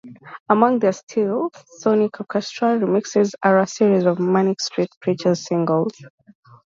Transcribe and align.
Among 0.49 0.79
their 0.79 0.93
Stealth 0.93 1.63
Sonic 1.77 2.19
Orchestra 2.19 2.69
remixes 2.75 3.35
are 3.43 3.59
a 3.59 3.67
series 3.67 4.03
of 4.05 4.17
Manic 4.19 4.59
Street 4.59 4.89
Preachers 4.99 5.45
singles. 5.45 5.93